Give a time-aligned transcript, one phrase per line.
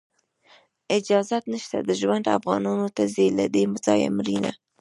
[0.97, 4.51] اجازت نشته د ژوند، افغانانو ته ځي له دې ځایه مړینه